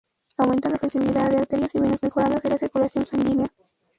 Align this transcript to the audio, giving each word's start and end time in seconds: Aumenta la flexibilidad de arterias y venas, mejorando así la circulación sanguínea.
Aumenta 0.39 0.67
la 0.71 0.79
flexibilidad 0.79 1.29
de 1.29 1.37
arterias 1.37 1.75
y 1.75 1.79
venas, 1.79 2.01
mejorando 2.01 2.37
así 2.37 2.49
la 2.49 2.57
circulación 2.57 3.05
sanguínea. 3.05 3.49